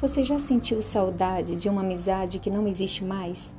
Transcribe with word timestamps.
Você 0.00 0.24
já 0.24 0.38
sentiu 0.38 0.80
saudade 0.80 1.54
de 1.54 1.68
uma 1.68 1.82
amizade 1.82 2.38
que 2.38 2.48
não 2.48 2.66
existe 2.66 3.04
mais? 3.04 3.54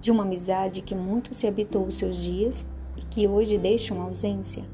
De 0.00 0.10
uma 0.10 0.24
amizade 0.24 0.82
que 0.82 0.96
muito 0.96 1.32
se 1.32 1.46
habitou 1.46 1.86
os 1.86 1.94
seus 1.94 2.16
dias 2.16 2.66
e 2.96 3.02
que 3.02 3.28
hoje 3.28 3.56
deixa 3.56 3.94
uma 3.94 4.02
ausência? 4.02 4.64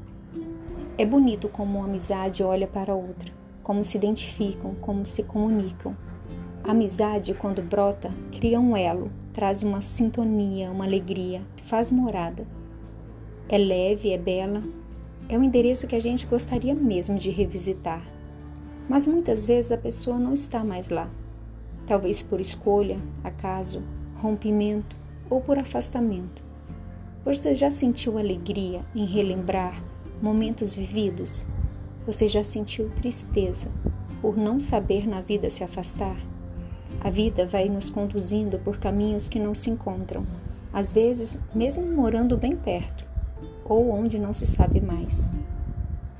É 0.97 1.05
bonito 1.05 1.47
como 1.47 1.77
uma 1.77 1.85
amizade 1.85 2.41
olha 2.41 2.65
para 2.65 2.95
outra, 2.95 3.31
como 3.61 3.85
se 3.85 3.95
identificam, 3.95 4.73
como 4.81 5.05
se 5.05 5.21
comunicam. 5.21 5.95
A 6.63 6.71
amizade, 6.71 7.35
quando 7.35 7.61
brota, 7.61 8.09
cria 8.31 8.59
um 8.59 8.75
elo, 8.75 9.11
traz 9.33 9.61
uma 9.61 9.83
sintonia, 9.83 10.71
uma 10.71 10.85
alegria, 10.85 11.43
faz 11.63 11.91
morada. 11.91 12.47
É 13.47 13.59
leve, 13.59 14.11
é 14.11 14.17
bela, 14.17 14.63
é 15.29 15.37
um 15.37 15.43
endereço 15.43 15.85
que 15.85 15.95
a 15.95 16.01
gente 16.01 16.25
gostaria 16.25 16.73
mesmo 16.73 17.19
de 17.19 17.29
revisitar. 17.29 18.03
Mas 18.87 19.07
muitas 19.07 19.45
vezes 19.45 19.71
a 19.71 19.77
pessoa 19.77 20.17
não 20.17 20.33
está 20.33 20.63
mais 20.63 20.89
lá. 20.89 21.09
Talvez 21.87 22.21
por 22.21 22.39
escolha, 22.39 22.99
acaso, 23.23 23.81
rompimento 24.17 24.95
ou 25.29 25.41
por 25.41 25.57
afastamento. 25.57 26.41
Você 27.25 27.55
já 27.55 27.69
sentiu 27.69 28.17
alegria 28.17 28.81
em 28.93 29.05
relembrar 29.05 29.81
momentos 30.21 30.73
vividos? 30.73 31.45
Você 32.05 32.27
já 32.27 32.43
sentiu 32.43 32.89
tristeza 32.89 33.69
por 34.21 34.37
não 34.37 34.59
saber 34.59 35.07
na 35.07 35.21
vida 35.21 35.49
se 35.49 35.63
afastar? 35.63 36.17
A 36.99 37.09
vida 37.09 37.45
vai 37.45 37.67
nos 37.67 37.89
conduzindo 37.89 38.59
por 38.59 38.77
caminhos 38.77 39.27
que 39.27 39.39
não 39.39 39.55
se 39.55 39.69
encontram, 39.69 40.25
às 40.71 40.93
vezes 40.93 41.41
mesmo 41.53 41.85
morando 41.85 42.37
bem 42.37 42.55
perto, 42.55 43.05
ou 43.65 43.89
onde 43.89 44.19
não 44.19 44.33
se 44.33 44.45
sabe 44.45 44.79
mais. 44.79 45.27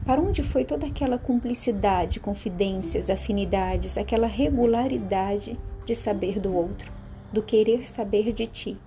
Para 0.05 0.21
onde 0.21 0.43
foi 0.43 0.65
toda 0.65 0.85
aquela 0.85 1.17
cumplicidade, 1.17 2.19
confidências, 2.19 3.09
afinidades, 3.09 3.97
aquela 3.97 4.27
regularidade 4.27 5.57
de 5.85 5.95
saber 5.95 6.39
do 6.41 6.53
outro, 6.53 6.91
do 7.31 7.41
querer 7.41 7.89
saber 7.89 8.33
de 8.33 8.45
ti? 8.45 8.77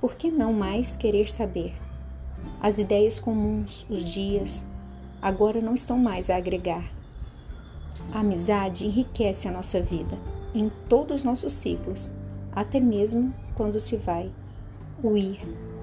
Por 0.00 0.14
que 0.14 0.30
não 0.30 0.52
mais 0.52 0.96
querer 0.96 1.28
saber? 1.28 1.74
As 2.60 2.78
ideias 2.78 3.18
comuns, 3.18 3.84
os 3.90 4.04
dias, 4.04 4.64
agora 5.20 5.60
não 5.60 5.74
estão 5.74 5.98
mais 5.98 6.30
a 6.30 6.36
agregar. 6.36 6.92
A 8.12 8.20
amizade 8.20 8.86
enriquece 8.86 9.48
a 9.48 9.52
nossa 9.52 9.80
vida 9.80 10.16
em 10.54 10.70
todos 10.88 11.16
os 11.16 11.24
nossos 11.24 11.54
ciclos, 11.54 12.14
até 12.52 12.78
mesmo 12.78 13.34
quando 13.56 13.80
se 13.80 13.96
vai. 13.96 14.30
O 15.02 15.16
ir, 15.16 15.40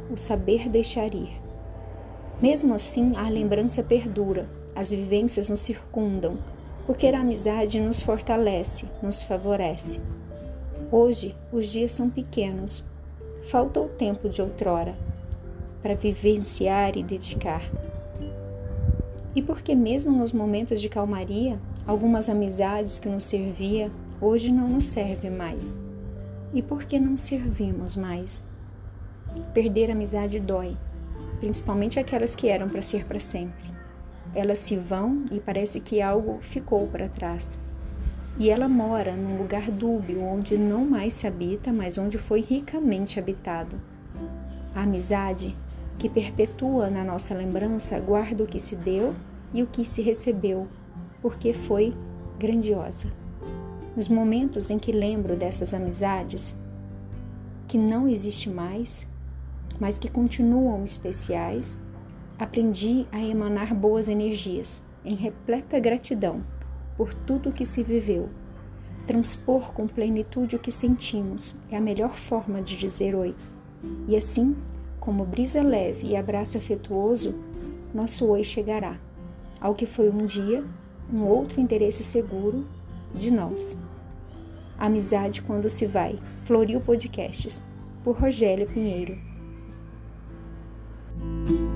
o 0.09 0.17
saber 0.17 0.69
deixar 0.69 1.14
ir. 1.14 1.43
Mesmo 2.42 2.73
assim, 2.73 3.16
a 3.16 3.30
lembrança 3.30 3.84
perdura, 3.84 4.48
as 4.76 4.92
vivências 4.92 5.50
nos 5.50 5.62
circundam, 5.62 6.38
porque 6.86 7.08
a 7.08 7.20
amizade 7.20 7.80
nos 7.80 8.02
fortalece, 8.02 8.86
nos 9.02 9.23
favorece. 9.23 10.02
Hoje, 10.92 11.36
os 11.52 11.67
dias 11.67 11.92
são 11.92 12.09
pequenos, 12.09 12.86
falta 13.44 13.80
o 13.80 13.88
tempo 13.88 14.28
de 14.30 14.42
outrora 14.42 14.95
para 15.81 15.95
vivenciar 15.95 16.98
e 16.98 17.03
dedicar. 17.03 17.64
E 19.36 19.42
porque, 19.42 19.73
mesmo 19.73 20.12
nos 20.12 20.31
momentos 20.31 20.80
de 20.80 20.90
calmaria, 20.90 21.59
algumas 21.86 22.30
amizades 22.30 23.00
que 23.00 23.09
nos 23.09 23.25
servia 23.25 23.92
hoje 24.22 24.52
não 24.52 24.70
nos 24.70 24.86
servem 24.86 25.31
mais. 25.31 25.78
E 26.53 26.62
por 26.62 26.86
que 26.86 27.00
não 27.00 27.18
servimos 27.18 27.95
mais? 27.95 28.44
Perder 29.53 29.90
amizade 29.90 30.40
dói, 30.40 30.78
principalmente 31.44 32.00
aquelas 32.00 32.36
que 32.36 32.48
eram 32.48 32.70
para 32.70 32.82
ser 32.82 33.04
para 33.04 33.20
sempre. 33.20 33.70
Elas 34.34 34.60
se 34.60 34.78
vão 34.78 35.26
e 35.30 35.42
parece 35.42 35.82
que 35.82 36.02
algo 36.02 36.38
ficou 36.40 36.88
para 36.88 37.10
trás. 37.10 37.60
E 38.40 38.50
ela 38.50 38.70
mora 38.70 39.14
num 39.14 39.38
lugar 39.38 39.70
dúbio 39.70 40.24
onde 40.24 40.58
não 40.58 40.86
mais 40.86 41.14
se 41.16 41.28
habita, 41.28 41.74
mas 41.74 41.98
onde 41.98 42.18
foi 42.18 42.40
ricamente 42.40 43.20
habitado. 43.20 43.76
A 44.74 44.84
amizade 44.84 45.53
que 46.00 46.08
perpetua 46.08 46.90
na 46.90 47.03
nossa 47.03 47.36
lembrança 47.36 48.00
guarda 48.00 48.46
o 48.46 48.48
que 48.48 48.59
se 48.59 48.78
deu 48.78 49.14
e 49.53 49.62
o 49.62 49.68
que 49.68 49.84
se 49.84 50.02
recebeu, 50.02 50.66
porque 51.22 51.52
foi 51.52 51.94
grandiosa. 52.40 53.12
Nos 53.98 54.08
momentos 54.08 54.70
em 54.70 54.80
que 54.80 54.94
lembro 54.94 55.36
dessas 55.36 55.74
amizades, 55.74 56.56
que 57.68 57.78
não 57.78 58.08
existe 58.08 58.50
mais, 58.50 59.06
mas 59.79 59.97
que 59.97 60.09
continuam 60.09 60.84
especiais, 60.84 61.79
aprendi 62.38 63.06
a 63.11 63.22
emanar 63.22 63.73
boas 63.73 64.07
energias, 64.07 64.81
em 65.06 65.16
repleta 65.16 65.79
gratidão 65.79 66.44
por 66.95 67.13
tudo 67.13 67.50
o 67.50 67.53
que 67.53 67.66
se 67.66 67.84
viveu. 67.84 68.29
Transpor 69.06 69.73
com 69.73 69.88
plenitude 69.88 70.56
o 70.56 70.59
que 70.59 70.72
sentimos 70.72 71.56
é 71.69 71.75
a 71.75 71.81
melhor 71.81 72.16
forma 72.16 72.61
de 72.61 72.78
dizer 72.78 73.16
oi. 73.16 73.35
E 74.07 74.16
assim, 74.16 74.56
como 75.00 75.25
brisa 75.25 75.61
leve 75.61 76.07
e 76.07 76.16
abraço 76.16 76.57
afetuoso, 76.57 77.35
nosso 77.94 78.25
oi 78.28 78.44
chegará 78.44 78.97
ao 79.59 79.73
que 79.73 79.85
foi 79.85 80.09
um 80.09 80.25
dia 80.25 80.63
um 81.11 81.23
outro 81.23 81.61
interesse 81.61 82.03
seguro 82.03 82.66
de 83.13 83.31
nós. 83.31 83.78
Amizade 84.78 85.41
quando 85.41 85.69
se 85.69 85.85
vai. 85.85 86.19
Floriu 86.44 86.81
Podcasts, 86.81 87.63
por 88.03 88.17
Rogério 88.17 88.67
Pinheiro. 88.67 89.17
Thank 91.19 91.50
you. 91.50 91.72